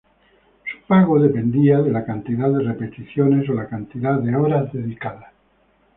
[0.71, 5.31] Su pago dependía de la cantidad de repeticiones o la cantidad de horas dedicadas.